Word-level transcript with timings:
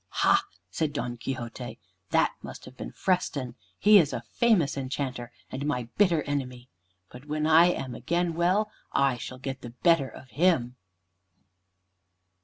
"Ha!" 0.25 0.43
said 0.71 0.93
Don 0.93 1.15
Quixote. 1.15 1.77
"That 2.09 2.33
must 2.41 2.65
have 2.65 2.75
been 2.75 2.91
Freston. 2.91 3.53
He 3.77 3.99
is 3.99 4.13
a 4.13 4.23
famous 4.31 4.75
enchanter, 4.75 5.31
and 5.51 5.63
my 5.67 5.89
bitter 5.95 6.23
enemy. 6.23 6.69
But 7.11 7.25
when 7.25 7.45
I 7.45 7.67
am 7.67 7.93
again 7.93 8.33
well 8.33 8.71
I 8.91 9.17
shall 9.17 9.37
get 9.37 9.61
the 9.61 9.69
better 9.69 10.09
of 10.09 10.31
him." 10.31 10.75